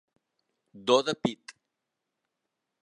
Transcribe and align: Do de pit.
Do 0.85 0.97
de 1.09 1.13
pit. 1.21 1.55